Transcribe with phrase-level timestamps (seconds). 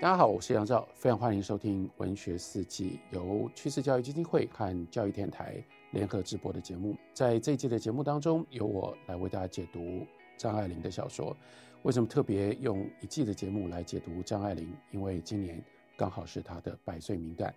[0.00, 5.60] 大家好，我是杨照，非常欢迎收听《文学四季》，由趋势教育基金会和教育电台
[5.90, 6.94] 联合直播的节目。
[7.12, 10.06] 在这一季的节目当中，由我来为大家解读
[10.36, 11.36] 张爱玲的小说。
[11.82, 14.72] 为什么特别用一季的节目来解读张爱玲？
[14.92, 15.60] 因为今年
[15.96, 17.52] 刚好是她的百岁冥诞。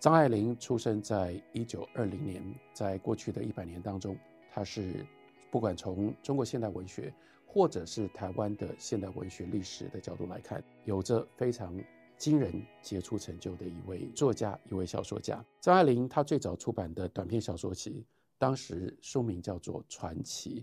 [0.00, 2.42] 张爱玲出生在一九二零年，
[2.72, 4.16] 在过去的一百年当中，
[4.50, 5.04] 她是
[5.50, 7.12] 不管从中国现代文学，
[7.50, 11.74] 或者是台湾的现代文学历史的角度来看，有着非常
[12.18, 15.42] 惊人杰出成就的一位作家、一位小说家。
[15.58, 18.04] 张爱玲她最早出版的短篇小说集，
[18.36, 20.60] 当时书名叫做《传奇》，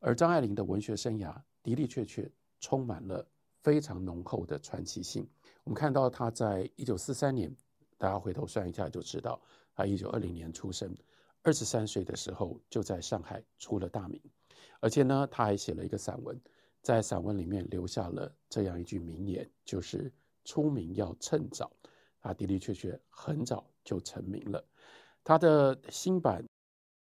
[0.00, 3.24] 而张爱玲的文学生涯的的确确充满了
[3.60, 5.28] 非常浓厚的传奇性。
[5.62, 7.54] 我们看到她在一九四三年，
[7.98, 9.38] 大家回头算一下就知道，
[9.74, 10.96] 她一九二零年出生，
[11.42, 14.18] 二十三岁的时候就在上海出了大名。
[14.80, 16.40] 而且呢，他还写了一个散文，
[16.82, 20.12] 在散文里面留下了这样一句名言，就是
[20.44, 21.70] “出名要趁早”。
[22.20, 24.64] 他的的确确很早就成名了。
[25.22, 26.44] 他的新版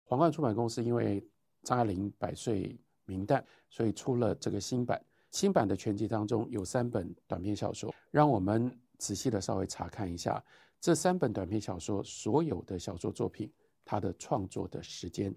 [0.04, 1.24] 皇冠出版公司因为
[1.62, 5.00] 张爱玲百岁冥诞，所以出了这个新版。
[5.30, 10.44] 新版的全集当中有三本短篇小说，让我们仔细的稍微查看一下
[10.80, 13.52] 这三本短篇小说所有的小说作品，
[13.84, 15.34] 他的创作的时间。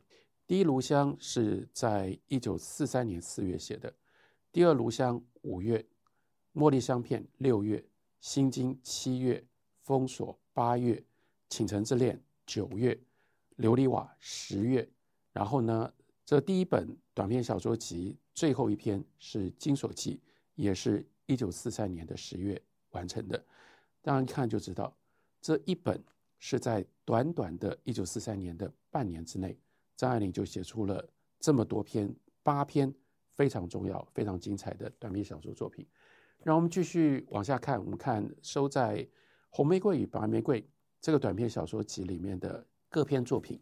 [0.48, 3.94] 第一炉香是在一九四三年四月写的，
[4.50, 5.86] 第二炉香五月，
[6.54, 7.84] 茉莉香片六月，
[8.22, 9.45] 心经七月，
[9.81, 11.04] 封锁八月，
[11.50, 12.98] 倾城之恋九月，
[13.58, 14.89] 琉璃瓦十月。
[15.34, 20.16] 然后呢，这第一本短篇小说集最后一篇是《金锁记》，
[20.56, 22.59] 也是一九四三年的十月
[22.92, 23.45] 完成的。
[24.02, 24.95] 当然一看就知道，
[25.42, 26.02] 这一本
[26.39, 29.59] 是在短短的一九四三年的半年之内。
[29.98, 31.03] 张爱玲就写出了
[31.40, 32.94] 这么多篇，八篇
[33.34, 35.86] 非常重要、非常精彩的短篇小说作品。
[36.44, 38.98] 让我们继续往下看，我们看收在
[39.50, 40.62] 《红玫瑰与白玫瑰》
[41.02, 43.60] 这个短篇小说集里面的各篇作品。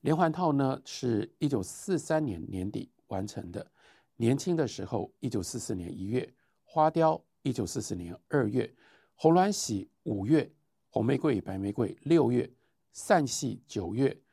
[0.00, 3.70] 连环套呢，是一九四三年年底完成的。
[4.16, 6.26] 年轻的时候，一九四四年一月；
[6.64, 8.66] 花雕，一九四四年二月；
[9.14, 10.48] 红鸾喜五月；
[10.88, 12.48] 红玫瑰与白玫瑰六月；
[12.92, 14.23] 散戏九月。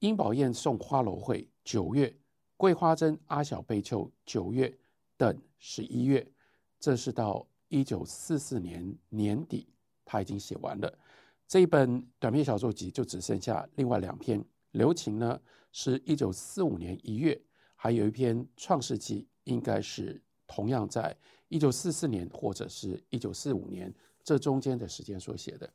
[0.00, 2.14] 殷宝燕送花楼会九月，
[2.56, 4.74] 桂花针阿小悲秋九月
[5.18, 6.26] 等十一月，
[6.78, 9.68] 这是到一九四四年年底，
[10.06, 10.98] 他已经写完了
[11.46, 14.42] 这一本短篇小说集，就只剩下另外两篇。
[14.70, 15.38] 留情呢，
[15.70, 17.38] 是一九四五年一月，
[17.76, 21.14] 还有一篇《创世纪》，应该是同样在
[21.48, 23.94] 一九四四年或者是一九四五年
[24.24, 25.70] 这中间的时间所写的。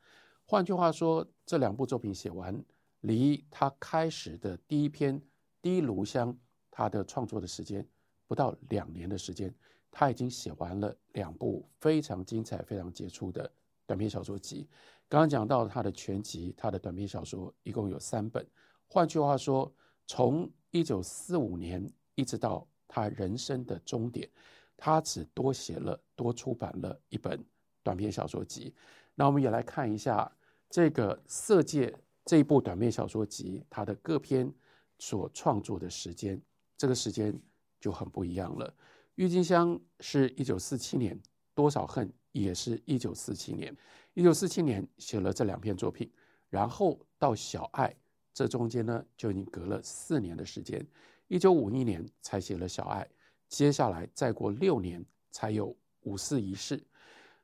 [0.47, 2.59] 换句话说，这两部作品写完。
[3.05, 5.19] 离他开始的第一篇
[5.61, 6.33] 《第一炉香》，
[6.71, 7.88] 他的创作的时间
[8.25, 9.53] 不到两年的时间，
[9.91, 13.49] 他已经写完了两部非常精彩、非常杰出的
[13.85, 14.67] 短篇小说集。
[15.07, 18.43] 刚刚讲到他的全集，他的短篇小说一共有三本。
[18.88, 19.72] 换句话说，
[20.07, 24.27] 从一九四五年一直到他人生的终点，
[24.75, 27.39] 他只多写了、多出版了一本
[27.83, 28.73] 短篇小说集。
[29.13, 30.31] 那我们也来看一下
[30.72, 31.95] 这个色戒。
[32.25, 34.52] 这一部短篇小说集，它的各篇
[34.97, 36.41] 所创作的时间，
[36.75, 37.40] 这个时间
[37.80, 38.74] 就很不一样了。
[39.13, 41.18] 郁金香是一九四七年，
[41.53, 43.75] 多少恨也是一九四七年。
[44.16, 46.12] 一九四七年写了这两篇作品，
[46.50, 47.96] 然后到小爱，
[48.34, 50.85] 这中间呢就已经隔了四年的时间。
[51.28, 53.08] 一九五一年才写了小爱，
[53.47, 56.84] 接下来再过六年才有五四一世。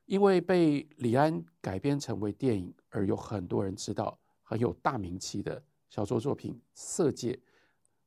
[0.06, 4.18] 因为被李安改编成为电影，而有很多人知道。
[4.52, 7.32] 很有大名气的小说作品《色戒》，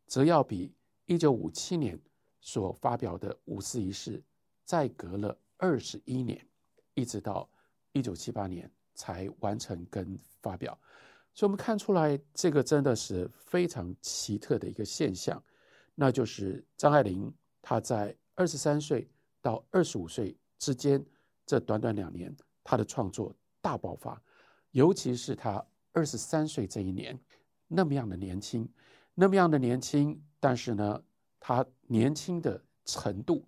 [0.07, 0.75] 则要比
[1.07, 1.99] 一九五七年
[2.39, 4.19] 所发表的《五四仪式》
[4.63, 6.47] 再隔了二十一年，
[6.93, 7.49] 一直到
[7.93, 10.79] 一九七八年才完成跟发表。
[11.33, 15.43] 所以，我们看出来，这个真的是非常奇特的一个现象，
[15.95, 19.09] 那就是张爱玲她在二十三岁
[19.41, 21.03] 到二十五岁之间
[21.47, 24.23] 这短短两年，她的创作大爆发，
[24.73, 25.65] 尤其是她。
[25.95, 27.19] 二十三岁这一年，
[27.69, 28.69] 那么样的年轻，
[29.15, 31.03] 那么样的年轻，但是呢，
[31.39, 33.47] 他年轻的程度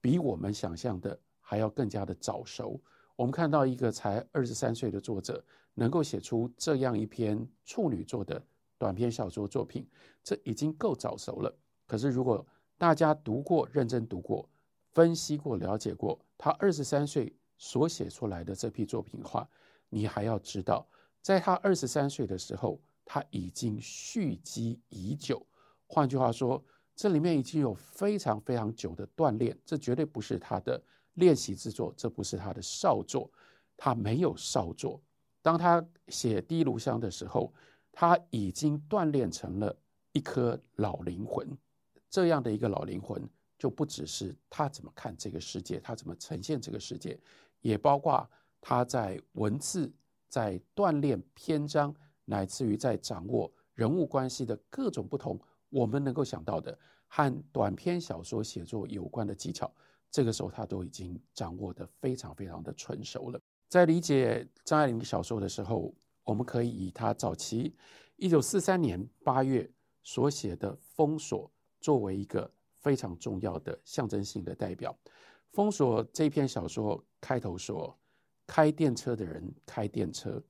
[0.00, 2.78] 比我们想象的还要更加的早熟。
[3.16, 8.40] 我们看到一个才二十三岁的作者，能够写出这样一篇处女作的
[8.76, 9.88] 短篇小说作品，
[10.22, 11.52] 这已经够早熟了。
[11.86, 12.46] 可是，如果
[12.76, 14.46] 大家读过、认真读过、
[14.92, 19.48] 分析过、了解过他二十三岁所写出来的这批作品的话，
[19.88, 20.86] 你还要知道。
[21.26, 25.44] 在他二十三岁的时候，他已经蓄积已久。
[25.88, 26.64] 换句话说，
[26.94, 30.80] 这里面已经有非常非常久的锻炼，这绝对不是他的
[31.14, 33.28] 练习之作，这不是他的少作。
[33.76, 35.02] 他没有少作。
[35.42, 37.52] 当他写《第一炉香》的时候，
[37.90, 39.76] 他已经锻炼成了
[40.12, 41.44] 一颗老灵魂。
[42.08, 43.28] 这样的一个老灵魂，
[43.58, 47.18] 就不只是他怎么看这个世界，他怎么呈现这个世界，
[47.62, 48.30] 也包括
[48.60, 49.92] 他在文字、
[50.28, 51.94] 在锻炼篇章，
[52.24, 55.38] 乃至于在掌握人物关系的各种不同，
[55.68, 56.78] 我们能够想到的
[57.08, 59.70] 和短篇小说写作有关的技巧。
[60.10, 63.40] 这个时候，他都已经掌握得非常非常的纯熟了。
[63.68, 65.92] 在理解张爱玲的小说的时候，
[66.24, 67.74] 我们可以以他早期
[68.16, 69.68] 一九四三年八月
[70.02, 71.44] 所写的《封锁》
[71.80, 74.96] 作为一个非常重要的象征性的代表。
[75.52, 77.94] 《封锁》这篇小说开头说
[78.46, 80.42] ：“开电车的人开电车，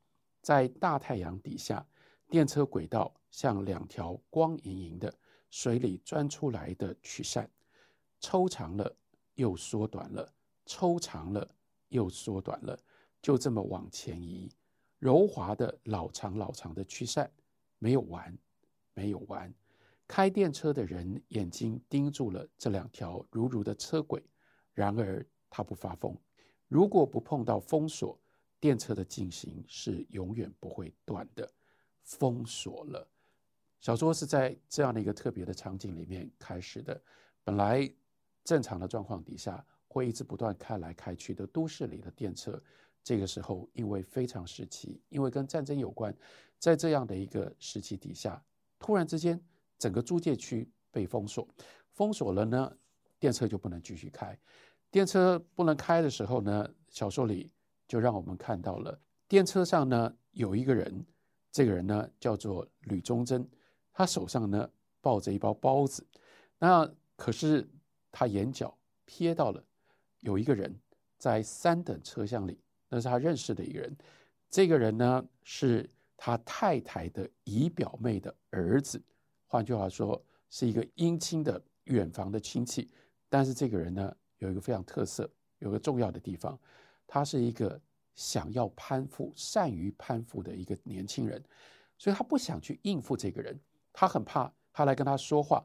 [0.42, 1.86] 在大太阳底下，
[2.28, 5.12] 电车轨道像两条光莹莹的
[5.50, 7.50] 水里钻出来的曲线，
[8.20, 8.94] 抽长了。”
[9.36, 10.32] 又缩短了，
[10.64, 11.46] 抽长了，
[11.88, 12.80] 又缩短了，
[13.20, 14.50] 就这么往前移，
[14.98, 17.30] 柔滑的老长老长的曲线，
[17.78, 18.34] 没有完，
[18.94, 19.52] 没有完。
[20.08, 24.24] 开电车的人眼睛盯住了这两条如如的车轨，
[24.72, 26.16] 然而他不发疯。
[26.68, 28.18] 如果不碰到封锁，
[28.60, 31.50] 电车的进行是永远不会断的。
[32.02, 33.08] 封锁了，
[33.80, 37.00] 小说是在这样的一个特别的场景里面开始的，
[37.44, 37.92] 本来。
[38.44, 42.62] 正常的状况底下，会一直不断开来开去的都市里的电车，
[43.02, 46.16] 这个时候因为非常时期，因为跟战争有关，
[46.56, 48.40] 在这样的一个时期底下，
[48.78, 49.44] 突然之间
[49.80, 51.48] 整个租界区被封锁，
[51.90, 52.72] 封锁了呢，
[53.18, 54.38] 电车就不能继续开。
[54.96, 57.52] 电车不能开的时候呢，小说里
[57.86, 58.98] 就让我们看到了
[59.28, 61.04] 电车上呢有一个人，
[61.52, 63.46] 这个人呢叫做吕宗楨，
[63.92, 64.66] 他手上呢
[65.02, 66.02] 抱着一包包子，
[66.58, 67.68] 那可是。
[68.10, 68.74] 他眼角
[69.06, 69.62] 瞥到了
[70.20, 70.74] 有一个人
[71.18, 72.58] 在三等车厢里，
[72.88, 73.94] 那是他认识的一个人。
[74.48, 78.98] 这个人呢是他太太的姨表妹的儿子，
[79.46, 82.90] 换句话说是一个姻亲的远房的亲戚。
[83.28, 86.58] 但是这个人呢有一个非常特色，有个重要的地方，
[87.06, 87.80] 他是一个
[88.14, 91.42] 想要攀附、善于攀附的一个年轻人，
[91.98, 93.58] 所以他不想去应付这个人，
[93.92, 95.64] 他很怕他来跟他说话。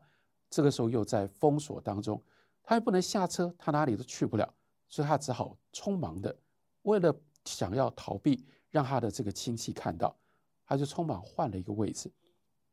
[0.50, 2.22] 这个时候又在封锁当中。
[2.64, 4.54] 他又不能下车，他哪里都去不了，
[4.88, 6.34] 所以他只好匆忙的，
[6.84, 7.14] 为了
[7.44, 10.16] 想要逃避让他的这个亲戚看到，
[10.64, 12.12] 他就匆忙换了一个位置，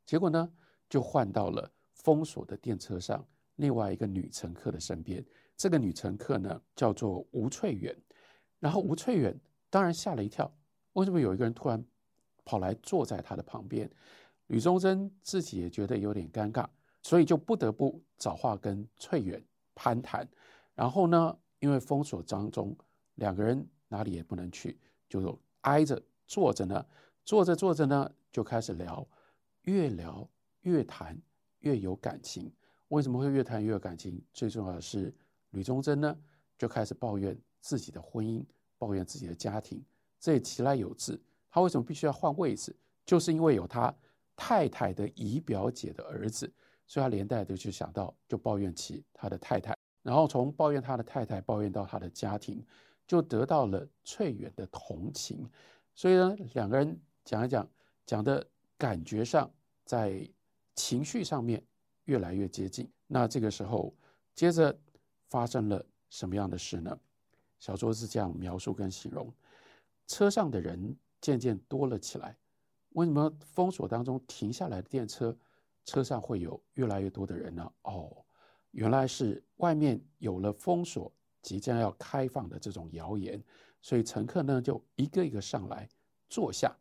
[0.04, 0.52] 结果呢，
[0.90, 5.24] 就换到了封锁的电车上另外一个女乘客的身边。
[5.58, 7.94] 这个女乘客呢叫做吴翠远，
[8.60, 9.38] 然后吴翠远
[9.68, 10.50] 当然吓了一跳，
[10.94, 11.84] 为什么有一个人突然
[12.44, 13.90] 跑来坐在她的旁边？
[14.46, 16.66] 吕宗珍自己也觉得有点尴尬，
[17.02, 19.44] 所以就不得不找话跟翠远。
[19.80, 20.28] 攀谈，
[20.74, 22.76] 然后呢，因为封锁当中，
[23.14, 24.76] 两个人哪里也不能去，
[25.08, 26.84] 就挨着坐着呢，
[27.24, 29.06] 坐着坐着呢，就开始聊，
[29.62, 30.28] 越聊
[30.62, 31.16] 越谈
[31.60, 32.52] 越有感情。
[32.88, 34.20] 为什么会越谈越有感情？
[34.32, 35.14] 最重要的是，
[35.50, 36.16] 吕宗楨呢
[36.56, 38.44] 就开始抱怨自己的婚姻，
[38.76, 39.84] 抱怨自己的家庭，
[40.20, 41.20] 这也其来有自。
[41.50, 42.74] 他为什么必须要换位置？
[43.04, 43.94] 就是因为有他
[44.36, 46.52] 太太的姨表姐的儿子。
[46.90, 52.64] 所以他连带的就想到，就抱怨起他的太太，然后从抱怨他的太太，抱怨到他的家庭，
[53.06, 55.46] 就得到了翠远的同情。
[55.94, 57.68] 所以呢，两个人讲一讲，
[58.06, 58.42] 讲的
[58.78, 59.50] 感觉上，
[59.84, 60.26] 在
[60.76, 61.62] 情绪上面
[62.04, 62.90] 越来越接近。
[63.06, 63.94] 那这个时候，
[64.34, 64.74] 接着
[65.28, 66.98] 发生了什么样的事呢？
[67.58, 69.32] 小说是这样描述跟形容：
[70.06, 72.36] 车上的人渐渐多了起来。
[72.90, 75.36] 为什么封锁当中停下来的电车？
[75.84, 77.72] 车上会有越来越多的人呢？
[77.82, 78.16] 哦，
[78.72, 81.10] 原来是外面有了封锁，
[81.42, 83.42] 即将要开放的这种谣言，
[83.82, 85.88] 所以乘客呢就一个一个上来
[86.28, 86.76] 坐下。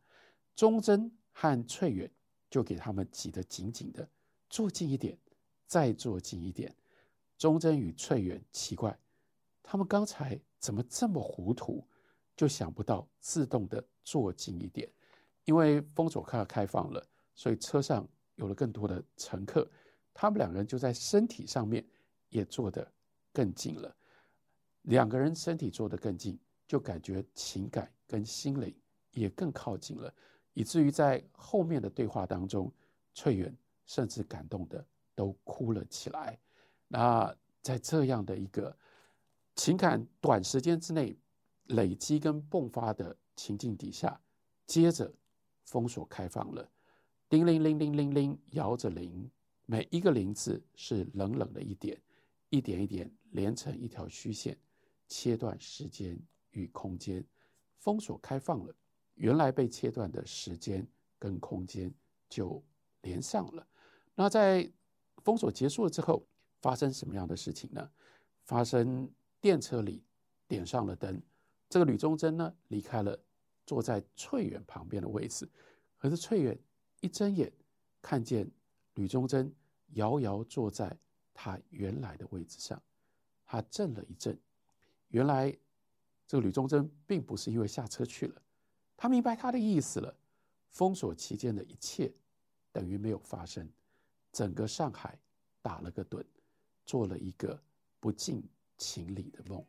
[0.55, 2.11] 宗楨和翠远
[2.49, 4.07] 就给他们挤得紧紧的，
[4.49, 5.17] 坐近一点，
[5.65, 6.75] 再坐近一点。
[7.37, 8.97] 宗楨与翠园奇怪，
[9.63, 11.87] 他们刚才怎么这么糊涂，
[12.35, 14.91] 就想不到自动的坐近一点，
[15.45, 18.07] 因为封锁快要开放了，所以车上。
[18.39, 19.67] 有了更多的乘客，
[20.13, 21.83] 他们两个人就在身体上面
[22.29, 22.87] 也坐得
[23.33, 23.97] 更近了。
[24.83, 28.71] 两个人身体坐得更近，就感觉情感跟心灵
[29.09, 30.13] 也更靠近了，
[30.53, 32.71] 以至于在后面的对话当中，
[33.15, 36.39] 翠园甚至感动的都哭了起来。
[36.87, 38.75] 那在这样的一个
[39.55, 41.17] 情感短时间之内
[41.65, 44.19] 累积跟迸发的情境底下，
[44.65, 45.13] 接着
[45.63, 46.69] 封锁开放了。
[47.29, 49.29] 叮铃铃铃铃铃，摇着铃，
[49.65, 52.01] 每一个铃字是冷冷的一点，
[52.49, 54.57] 一点一点连成一条虚线，
[55.09, 56.17] 切断时间
[56.51, 57.21] 与空间，
[57.79, 58.73] 封锁开放了，
[59.15, 60.87] 原来被切断的时间
[61.19, 61.93] 跟空间
[62.29, 62.63] 就
[63.01, 63.67] 连上了。
[64.15, 64.71] 那在
[65.17, 66.25] 封锁结束了之后，
[66.61, 67.89] 发生什么样的事情呢？
[68.43, 69.09] 发生
[69.41, 70.03] 电车里
[70.47, 71.21] 点上了灯，
[71.69, 73.17] 这个吕宗楨呢离开了
[73.65, 75.49] 坐在翠远旁边的位置，
[75.97, 76.57] 可是翠远
[77.01, 77.51] 一睁眼
[78.01, 78.49] 看见
[78.95, 79.51] 吕宗楨
[79.89, 80.97] 遥遥坐在
[81.33, 82.81] 他原来的位置上，
[83.45, 84.37] 他震了一震，
[85.09, 85.55] 原来
[86.25, 88.41] 这个吕宗楨并不是因为下车去了，
[88.95, 90.15] 他明白他的意思了，
[90.71, 92.11] 封锁期间的一切
[92.71, 93.69] 等于没有发生。
[94.31, 95.19] 整个上海
[95.61, 96.23] 打了个盹，
[96.87, 97.61] 做了一个
[97.99, 98.41] 不近
[98.77, 99.63] 情理的梦，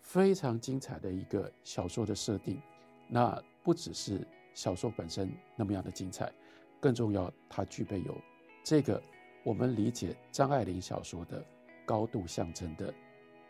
[0.00, 2.60] 非常精彩的一个小说的设定。
[3.06, 6.32] 那不只是小说本身那么样的精彩，
[6.80, 8.16] 更重要，它具备有
[8.64, 9.00] 这个
[9.44, 11.44] 我们理解张爱玲小说的
[11.84, 12.92] 高度象征的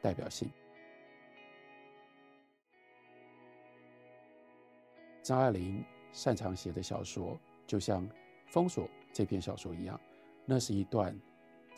[0.03, 0.51] 代表性。
[5.23, 8.09] 张爱玲擅长写的小说，就像
[8.47, 10.01] 《封锁》这篇小说一样。
[10.45, 11.15] 那是一段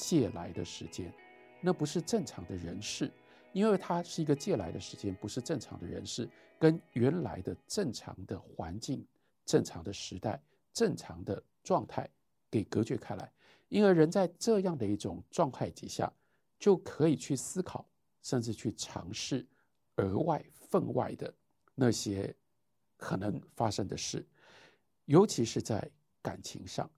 [0.03, 1.13] 借来的时间，
[1.61, 3.13] 那不是正常的人事，
[3.53, 6.27] 因为它是一个借来的时间，不是正常的人事，
[6.59, 9.07] 跟原来的正常的环境、
[9.45, 10.43] 正常的时代、
[10.73, 12.09] 正常的状态
[12.51, 13.31] 给隔绝开来。
[13.69, 16.11] 因而人在这样的一种状态底下，
[16.59, 17.87] 就可以去思考，
[18.23, 19.47] 甚至去尝试
[19.97, 21.33] 额外分外的
[21.75, 22.35] 那些
[22.97, 24.27] 可能发生的事，
[25.05, 25.87] 尤其是在
[26.23, 26.91] 感情上，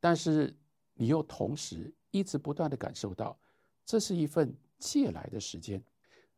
[0.00, 0.56] 但是。
[0.98, 3.38] 你又同时一直不断地感受到，
[3.84, 5.82] 这是一份借来的时间，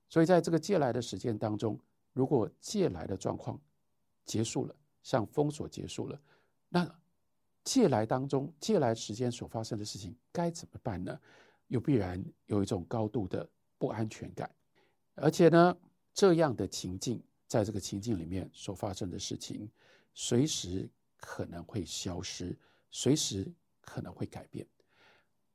[0.09, 1.79] 所以在这个借来的时间当中，
[2.13, 3.61] 如果借来的状况
[4.25, 6.21] 结束了，像封锁结束了，
[6.69, 7.01] 那
[7.65, 11.21] 借来当中借来时间所发生的事情该怎么办呢？
[11.69, 13.49] 又必然有一种高度的
[13.79, 14.51] 不安全感，
[15.15, 15.77] 而且呢，
[16.13, 19.71] 这样的情境，在这个情境里面所发生的事情，
[20.15, 22.57] 随时可能会消失，
[22.91, 23.53] 随时。
[23.81, 24.67] 可能会改变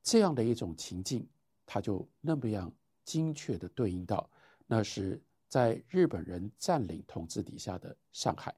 [0.04, 1.26] 这样的一种情境，
[1.66, 2.70] 它就那么样
[3.04, 4.30] 精确地对应到
[4.66, 8.54] 那是在日本人占领统治底下的上海，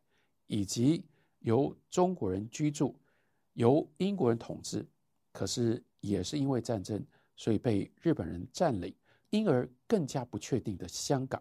[0.48, 1.04] 以及
[1.38, 2.94] 由中国人居住、
[3.52, 4.84] 由英国人统治，
[5.32, 7.04] 可是也是因为战争，
[7.36, 8.92] 所以被日本人占领，
[9.30, 11.40] 因而更加不确定的香港。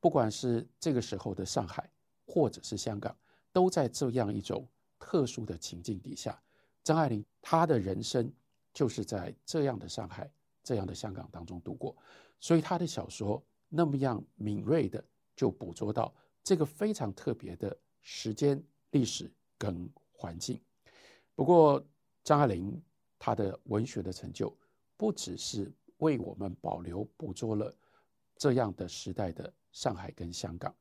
[0.00, 1.88] 不管是这个时候的上海，
[2.26, 3.16] 或者是香港，
[3.52, 4.66] 都在这样一种
[4.98, 6.42] 特殊的情境底下。
[6.82, 8.32] 张爱玲，她的人生
[8.76, 10.30] 就是在这样的上海、
[10.62, 11.96] 这样的香港当中度过，
[12.38, 15.02] 所以他的小说那么样敏锐的
[15.34, 20.60] 就捕捉到这个非常特别的时间、历史跟环境。
[21.34, 21.82] 不过，
[22.22, 22.78] 张爱玲
[23.18, 24.54] 她的文学的成就
[24.98, 27.74] 不只是为我们保留、捕捉了
[28.36, 30.74] 这样的时代的上海跟香港。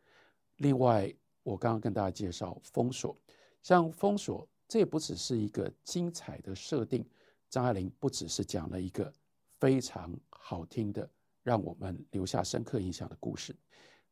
[0.57, 3.15] 另外，我刚刚跟大家介绍《封锁》，
[3.63, 4.45] 像《封锁》。
[4.67, 7.07] 这也不只是一个精彩的设定，
[7.49, 9.11] 张爱玲不只是讲了一个
[9.59, 11.09] 非常好听的、
[11.43, 13.55] 让我们留下深刻印象的故事。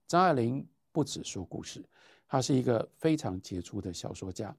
[0.07, 1.83] 张爱玲不只说故事，
[2.27, 4.55] 她是一个非常杰出的小说家。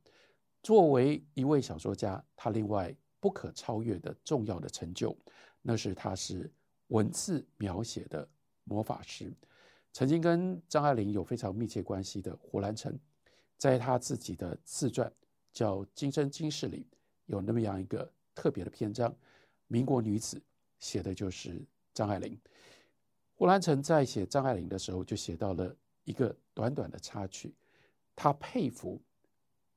[0.63, 5.17] 作为一位小说家，她另外不可超越的重要的成就，
[5.63, 6.51] 那是她是
[6.89, 8.29] 文字描写的
[8.65, 9.33] 魔法师。
[9.93, 12.99] 曾经跟张爱玲有非常密切关系的胡兰成，
[13.57, 15.11] 在他自己的自传。
[15.53, 16.85] 叫《今生今世》里
[17.27, 19.15] 有那么样一个特别的篇章，
[19.69, 20.43] 民国女子
[20.79, 22.39] 写的就是张爱玲。
[23.37, 25.75] 胡兰成在写张爱玲的时候，就写到了
[26.05, 27.55] 一个短短的插曲，
[28.15, 29.01] 他佩服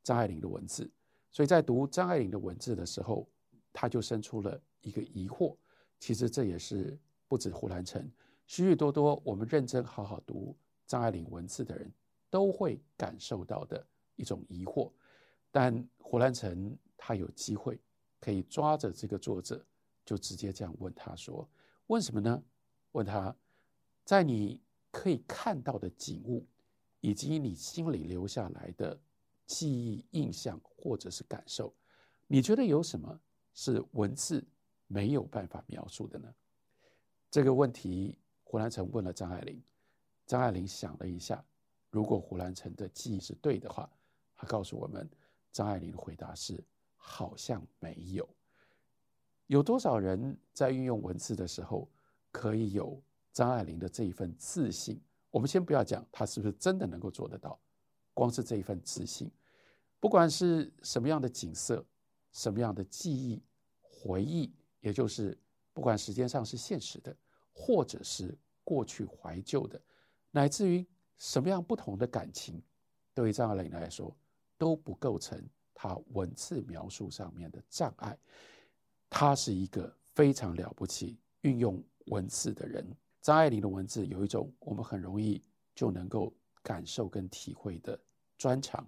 [0.04, 0.90] 张爱玲的文字，
[1.32, 3.28] 所以在读张爱玲的文字的时候，
[3.74, 5.56] 他就生出了一个疑惑。
[6.00, 6.98] 其实这也是
[7.28, 8.08] 不止胡兰成，
[8.46, 11.92] 许许多多我们认真好好读张爱玲文字的人
[12.30, 13.86] 都会感受到的
[14.16, 14.92] 一种疑惑。
[15.50, 17.80] 但胡兰成他有机会
[18.19, 19.65] 可以抓着这个作者，
[20.05, 21.47] 就直接这样问他说
[21.88, 22.43] ：“问什么呢？
[22.93, 23.36] 问他，
[24.03, 26.45] 在你可以看到的景物，
[27.01, 29.00] 以及你心里留下来的
[29.45, 31.74] 记忆、印象或者是感受，
[32.27, 33.19] 你觉得有什么
[33.53, 34.43] 是文字
[34.88, 36.33] 没有办法描述的呢？”
[37.29, 39.62] 这个问题，胡兰成问了张爱玲。
[40.25, 41.43] 张爱玲想了一下，
[41.89, 43.89] 如果胡兰成的记忆是对的话，
[44.36, 45.09] 他告诉我们。
[45.51, 46.63] 张爱玲的回答是：
[47.10, 48.28] 好像没有。
[49.46, 51.90] 有多少人在运用文字的时候，
[52.34, 55.02] 可以有张爱玲的这一份自信？
[55.32, 57.58] 我们先不要讲他是不是真的能够做得到，
[58.14, 59.32] 光是这一份自信，
[60.02, 61.84] 不管是什么样的景色、
[62.34, 63.42] 什么样的记忆、
[63.80, 65.36] 回忆，也就是
[65.72, 67.16] 不管时间上是现实的，
[67.54, 69.82] 或者是过去怀旧的，
[70.30, 70.86] 乃至于
[71.16, 72.62] 什么样不同的感情，
[73.14, 74.14] 对于张爱玲来说
[74.58, 75.42] 都不构成
[75.79, 78.17] 他文字描述上面的障碍。
[79.12, 82.84] 他是一个非常了不起运用文字的人。
[83.22, 85.39] 张爱玲的文字有一种我们很容易
[85.75, 87.98] 就能够感受跟体会的
[88.39, 88.86] 专长。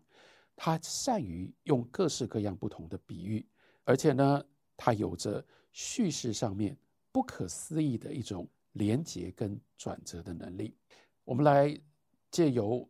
[0.55, 3.45] 她善于用各式各样不同的比喻，
[3.83, 4.43] 而且呢，
[4.75, 6.75] 她有着叙事上面
[7.11, 10.75] 不可思议的一种连结跟转折的能力。
[11.23, 11.79] 我们来
[12.31, 12.89] 借由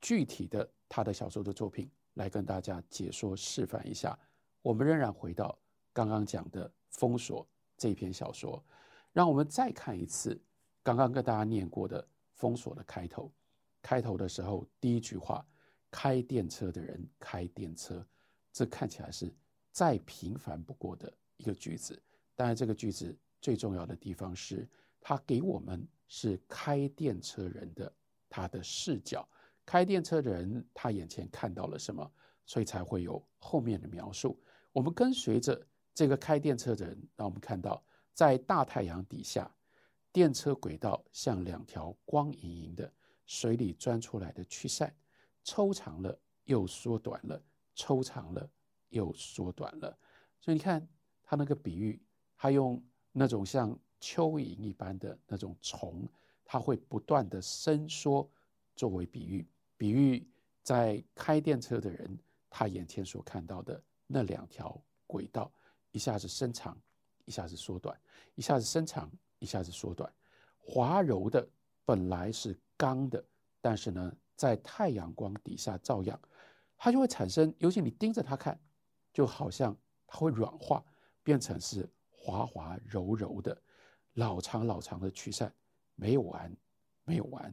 [0.00, 4.18] 具体的他的小说的作品来跟大家解说示范一下。
[4.62, 5.58] 我们仍然回到
[5.92, 7.44] 刚刚讲的《封锁》
[7.76, 8.64] 这篇小说，
[9.12, 10.40] 让我们再看一次
[10.82, 12.02] 刚刚跟大家念过的
[12.34, 13.32] 《封锁》的开头。
[13.80, 15.44] 开头的时候，第一句话
[15.90, 18.06] ：“开电车的人开电车。”
[18.52, 19.34] 这看起来是
[19.70, 22.00] 再平凡不过的一个句子。
[22.36, 24.68] 当然，这个句子最重要的地方是，
[25.00, 27.92] 它给我们是开电车人的
[28.28, 29.28] 他的视角。
[29.64, 32.10] 开电车的人，他眼前看到了什么，
[32.44, 34.40] 所以才会有后面的描述。
[34.72, 39.50] 我们跟随着这个开电车的人，让我们看到，在大太阳底下，
[40.12, 42.92] 电车轨道像两条光莹莹的
[43.26, 44.94] 水里钻出来的曲线，
[45.44, 47.42] 抽长了又缩短了，
[47.74, 48.50] 抽长了
[48.88, 49.96] 又缩短了。
[50.40, 50.86] 所以你看，
[51.22, 52.02] 他那个比喻，
[52.36, 56.08] 他用那种像蚯蚓一般的那种虫，
[56.44, 58.28] 它会不断的伸缩
[58.74, 59.46] 作为比喻，
[59.82, 60.24] 比喻
[60.62, 62.16] 在开电车的人
[62.48, 65.52] 他眼前所看到的那两条轨道，
[65.90, 66.80] 一下子伸长，
[67.24, 68.00] 一下子缩短，
[68.36, 69.10] 一下子伸长，
[69.40, 70.08] 一下子缩短。
[70.56, 71.44] 滑柔的
[71.84, 73.24] 本来是刚的，
[73.60, 76.16] 但是呢，在太阳光底下照样，
[76.76, 78.56] 它就会产生，尤其你盯着它看，
[79.12, 80.84] 就好像它会软化，
[81.24, 83.60] 变成是滑滑柔柔的。
[84.12, 85.52] 老长老长的曲线，
[85.96, 86.56] 没有完，
[87.02, 87.52] 没有完，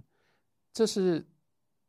[0.71, 1.27] 这是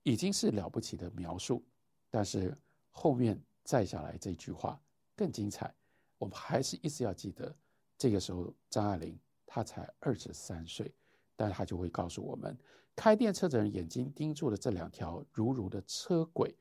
[0.03, 1.65] 已经是了不起的描述，
[2.11, 2.57] 但是
[2.91, 4.81] 后面再下来这句话
[5.17, 5.75] 更精彩。
[6.19, 7.55] 我们还是一直要记得，
[7.97, 10.93] 这个时候张爱玲她才二十三岁，
[11.37, 12.57] 但她就会告诉我们，
[12.95, 16.55] 开电车的人眼睛盯住了这两条如如的车轨，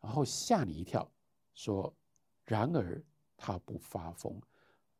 [0.00, 1.10] 然后吓你一跳，
[1.54, 1.94] 说
[2.44, 3.02] ：“然而
[3.36, 4.40] 他不发疯。”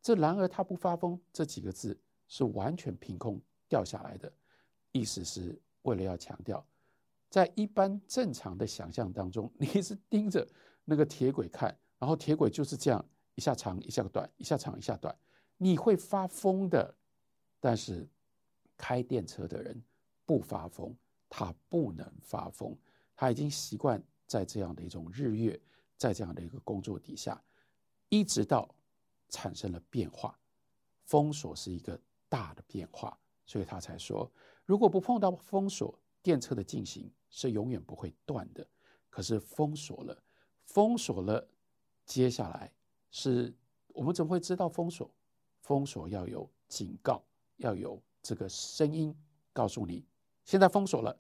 [0.02, 1.98] 这“然而他不发疯”这几个字。
[2.26, 4.32] 是完全凭空掉下来的，
[4.92, 6.66] 意思是为了要强调，
[7.34, 10.46] 在一般正常的想象当中，你是盯着
[10.84, 15.12] 那个铁轨看，然后铁轨就是这样一下长一下短，一下长一下短，
[15.56, 16.94] 你会发疯的。
[17.58, 18.08] 但是
[18.76, 19.82] 开电车的人
[20.24, 20.94] 不发疯，
[21.28, 22.72] 他不能发疯，
[23.16, 25.60] 他已经习惯在这样的一种日月，
[25.96, 27.42] 在这样的一个工作底下，
[28.10, 28.72] 一直到
[29.28, 30.38] 产生了变化，
[31.02, 32.00] 封锁是一个。
[32.26, 33.16] 大的变化，
[33.46, 34.28] 所以他才说，
[34.64, 38.66] 如果不碰到封锁，电车的进行是永远不会断的。
[39.10, 40.22] 可是封锁了，
[40.64, 41.46] 封锁了，
[42.06, 42.72] 接下来
[43.10, 43.54] 是
[43.88, 45.08] 我们怎么会知道封锁？
[45.60, 47.22] 封锁要有警告，
[47.58, 49.14] 要有这个声音
[49.52, 50.04] 告诉你，
[50.44, 51.14] 现在封锁了，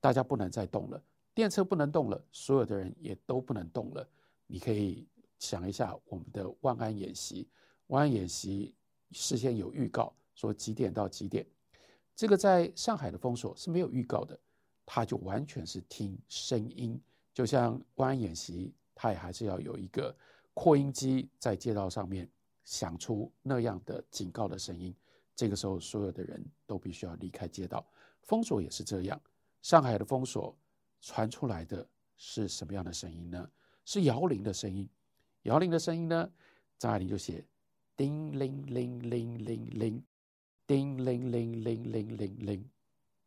[0.00, 1.02] 大家不能再动了，
[1.34, 4.06] 电车不能动了，所有的人也都不能动了。
[4.46, 7.48] 你可以想一下我们的万安演习，
[7.86, 8.74] 万安演习
[9.12, 10.12] 事先有预告。
[10.34, 11.44] 说几点到几点，
[12.14, 14.38] 这个在上海的封锁是没有预告的，
[14.90, 16.98] 他就完全是听声音，
[17.34, 20.16] 就像公安演习，他也还是要有一个
[20.54, 22.26] 扩音机在街道上面
[22.64, 24.94] 响出那样的警告的声音。
[25.36, 27.86] 这个时候，所有的人都必须要离开街道。
[28.22, 29.20] 封锁也是这样，
[29.60, 30.56] 上海的封锁
[31.02, 33.46] 传出来的是什么样的声音呢？
[33.84, 34.88] 是摇铃的声音。
[35.42, 36.32] 摇铃的声音呢？
[36.78, 37.44] 张爱玲就写
[37.94, 40.02] 叮铃铃铃铃铃。
[40.66, 42.70] 叮铃铃铃铃铃铃，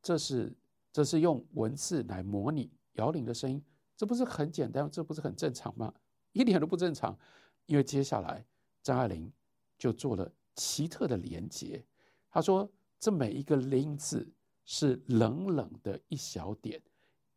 [0.01, 0.51] 这是
[0.91, 3.63] 这是用文字来模拟摇铃的声音，
[3.95, 5.93] 这不是很简单，这不是很正常吗？
[6.33, 7.17] 一点都不正常，
[7.65, 8.45] 因为接下来
[8.81, 9.31] 张爱玲
[9.77, 11.83] 就做了奇特的连结。
[12.29, 14.29] 她说：“这每一个铃字
[14.65, 16.81] 是冷冷的一小点，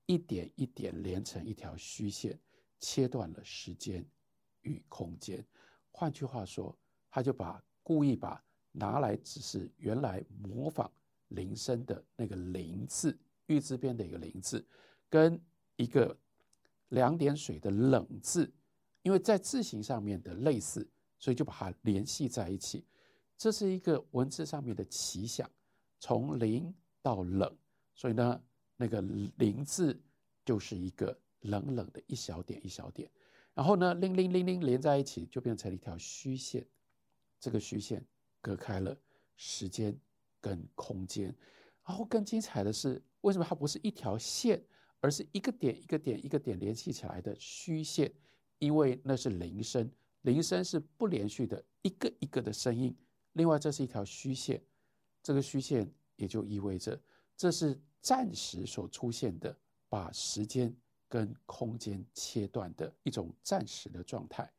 [0.07, 2.38] 一点一点连成一条虚线，
[2.81, 4.05] 切断了时间
[4.62, 5.45] 与空间。
[5.90, 6.77] 换句话说，
[7.11, 8.43] 他就把故意把。”
[8.77, 10.90] 拿来只是原来模仿
[11.29, 14.67] 铃声的那个“铃”字，玉字边的一个“铃”字，
[15.09, 15.41] 跟
[15.77, 16.17] 一个
[16.89, 18.53] 两点水的“冷”字，
[19.03, 22.87] 因为在字形上面的类似，所以就把它联系在一起。
[23.37, 25.51] 这是一个文字上面的奇想，
[25.99, 27.57] 从“零”到“冷”，
[27.95, 28.43] 所以呢，
[28.77, 29.01] 那个
[29.39, 30.01] “零”字
[30.45, 33.11] 就是一个冷冷的一小点一小点，
[33.55, 36.67] 然后呢，“零零零零”连在一起，就变成了一条虚线，
[37.41, 38.05] 这个虚线。
[38.41, 38.95] 隔开了
[39.37, 39.99] 时间
[40.39, 41.35] 跟空间，
[41.87, 44.62] 然后更精彩的是，为什么它不是一条线，
[45.01, 48.11] 而是一个点一个点一个点联系起来的虚线，
[48.59, 49.90] 因为那是铃声，
[50.23, 52.97] 铃声是不连续的一个一个的声音。
[53.33, 54.62] 另外，这是一条虚线，
[55.23, 56.99] 这个虚线也就意味着
[57.37, 59.55] 这是暂时所出现的，
[59.88, 60.75] 把时间
[61.09, 64.51] 跟空间切断的一种暂时的状态。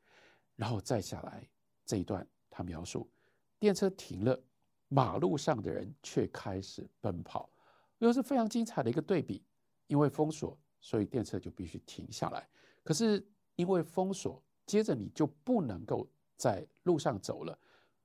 [0.55, 1.47] 然后再下来
[1.85, 3.09] 这一段，他描述
[3.57, 4.39] 电车停了，
[4.87, 7.49] 马路上的人却开始奔跑，
[7.99, 9.43] 又是非常精彩的一个对比。
[9.87, 12.49] 因为封锁，所以电车就必须停下来。
[12.83, 13.23] 可是
[13.55, 17.55] 因为封锁，接着你就不能够在路上走了，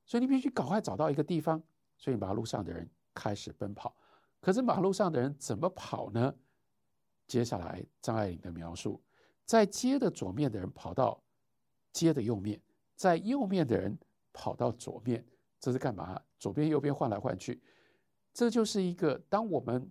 [0.04, 1.62] 所以你必须赶快找到一个地方。
[1.96, 3.96] 所以马路上的人开始奔跑。
[4.40, 6.34] 可是马路上的人怎么跑呢？
[7.26, 9.00] 接下来张爱玲的描述，
[9.46, 11.22] 在街的左面的人跑到
[11.92, 12.60] 街的右面，
[12.94, 13.98] 在右面的人
[14.34, 15.24] 跑到左面，
[15.58, 16.20] 这是干嘛？
[16.40, 17.62] 左边右边换来换去，
[18.32, 19.88] 这就是一个当我们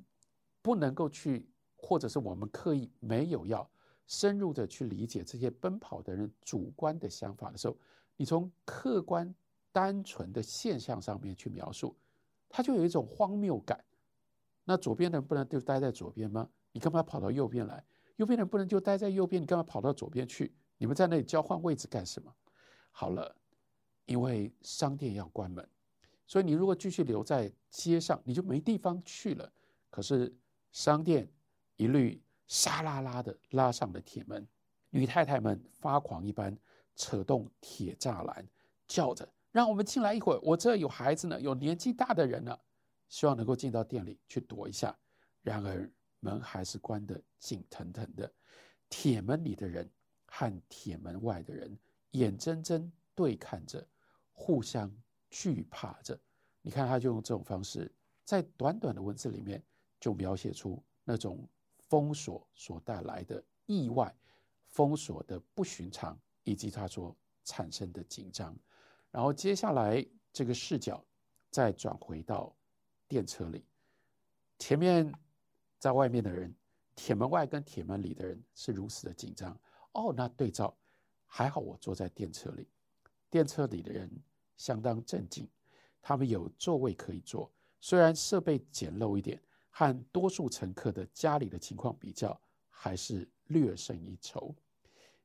[0.62, 1.47] 不能够去。
[1.81, 3.65] 或者是我们刻意没有要
[4.05, 7.77] 深入的去理解这些奔跑的人主观的想法的时候，
[8.17, 9.33] 你从客观
[9.71, 11.95] 单纯的现象上面去描述，
[12.49, 13.81] 它就有一种荒谬感。
[14.65, 16.49] 那左边的人不能就待在左边吗？
[16.73, 17.81] 你干嘛跑到右边来？
[18.17, 19.41] 右边的人不能就待在右边？
[19.41, 20.53] 你干嘛跑到左边去？
[20.77, 22.29] 你们在那里交换位置干什么？
[22.91, 23.33] 好了，
[24.05, 25.65] 因为商店要关门，
[26.29, 29.51] 所以你如果继续留在街上，你就没地方去了。
[29.89, 30.33] 可是
[30.71, 31.29] 商店。
[31.81, 34.45] 一律沙拉拉的拉上了铁门，
[34.89, 36.53] 女太太们发狂一般
[36.97, 38.45] 扯动铁栅栏，
[38.85, 42.59] 叫着：“让我们进来一会儿，我这有孩子呢，有年纪大的人呢，
[43.07, 44.93] 希望能够进到店里去躲一下。”
[45.41, 45.89] 然而
[46.19, 48.29] 门还是关得紧腾腾的，
[48.89, 49.89] 铁门里的人
[50.25, 51.79] 和铁门外的人
[52.11, 53.87] 眼睁睁对看着，
[54.33, 54.93] 互相
[55.29, 56.19] 惧怕着。
[56.61, 57.91] 你看，他就用这种方式，
[58.25, 59.63] 在短短的文字里面
[59.99, 61.47] 就描写出那种。
[61.89, 64.15] 封锁所带来的意外，
[64.67, 68.55] 封锁的不寻常，以及他所产生的紧张。
[69.09, 71.03] 然后接下来这个视角
[71.49, 72.55] 再转回到
[73.07, 73.65] 电车里，
[74.59, 75.11] 前面
[75.79, 76.55] 在外面的人，
[76.93, 79.59] 铁门外跟铁门里的人是如此的紧张。
[79.93, 80.77] 哦，那对照
[81.25, 82.69] 还好，我坐在电车里，
[83.31, 84.07] 电车里的人
[84.59, 85.49] 相当镇静，
[86.03, 89.41] 他们有座位可以坐，虽然设备简陋一点。
[89.71, 92.37] 和多数乘客的家里的情况比较，
[92.69, 94.53] 还是略胜一筹。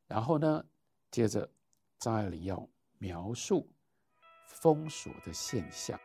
[0.07, 0.65] 然后呢，
[1.11, 1.51] 接着
[1.99, 2.69] 张爱玲要
[2.99, 3.69] 描述
[4.47, 5.99] 封锁的现象。